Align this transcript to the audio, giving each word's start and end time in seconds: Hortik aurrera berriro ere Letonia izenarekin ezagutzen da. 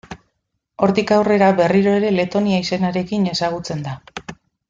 Hortik 0.85 1.11
aurrera 1.17 1.49
berriro 1.59 1.93
ere 1.99 2.09
Letonia 2.17 2.63
izenarekin 2.65 3.31
ezagutzen 3.35 3.87
da. 3.91 3.95